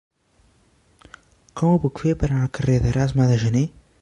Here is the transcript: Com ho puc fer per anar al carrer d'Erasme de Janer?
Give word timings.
Com 1.61 1.75
ho 1.75 1.83
puc 1.85 2.03
fer 2.07 2.17
per 2.23 2.31
anar 2.31 2.43
al 2.47 2.53
carrer 2.59 2.83
d'Erasme 2.87 3.31
de 3.35 3.41
Janer? 3.47 3.69